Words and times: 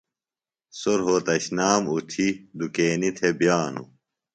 سوۡ 0.79 0.97
روھوتشنام 0.99 1.81
اُتھیۡ 1.91 2.33
دُکینیۡ 2.57 3.13
تھےۡ 3.17 3.35
بِیانوۡ۔ 3.39 3.89